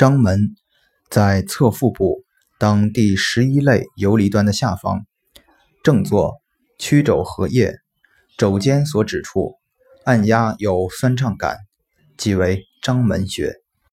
[0.00, 0.56] 章门
[1.10, 2.24] 在侧腹部
[2.58, 5.04] 当第十一肋游离端的下方
[5.84, 6.36] 正坐
[6.78, 7.74] 曲肘合腋
[8.38, 9.56] 肘尖所指处
[10.06, 11.58] 按压有酸胀感
[12.16, 13.59] 即为章门穴。